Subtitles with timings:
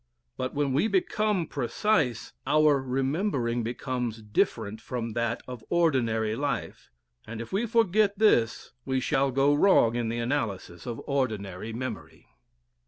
[0.35, 6.89] But when we become precise, our remembering becomes different from that of ordinary life,
[7.27, 12.25] and if we forget this we shall go wrong in the analysis of ordinary memory.